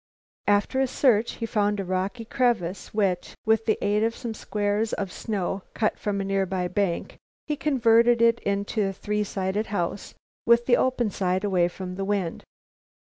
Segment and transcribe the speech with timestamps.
[0.47, 4.93] After a search, he found a rocky crevice which, by the aid of some squares
[4.93, 10.15] of snow cut from a near by bank, he converted into a three sided house,
[10.43, 12.43] with the open side away from the wind.